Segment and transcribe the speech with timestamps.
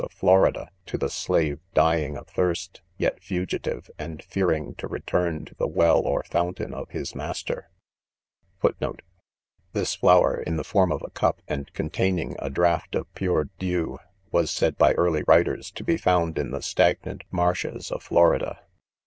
[0.03, 5.53] of Florida, to the slave dying of thirst, yet fugitive, and fearing to return to
[5.53, 6.23] the well or.
[6.23, 7.69] fountain of hijs master.*
[8.61, 10.63] 4 The night of the ball arrived, ami the cold * This flower, in the
[10.63, 13.99] form of a cup, and containing a imft of piire dew,
[14.31, 18.59] Was said, 4>y early' wifteis, to be found la tte stagnant marshes of Florida.